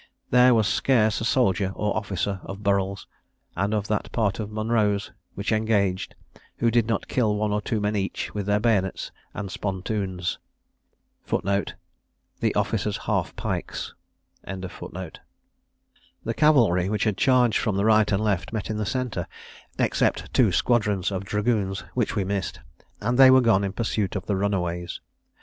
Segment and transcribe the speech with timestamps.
[0.31, 3.05] There was scarce a soldier or officer of Burrel's,
[3.55, 6.15] and of that part of Monro's which engaged,
[6.57, 10.39] who did not kill one or two men each with their bayonets and spontoons.
[11.27, 12.55] The
[16.33, 19.27] cavalry, which had charged from the right and left, met in the centre,
[19.77, 22.59] except two squadrons of dragoons, which we missed,
[23.01, 24.99] and they were gone in pursuit of the runaways.